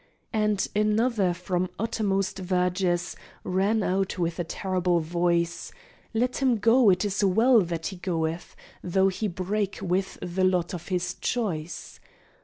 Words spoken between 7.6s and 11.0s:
that he goeth, Though he break with the lot of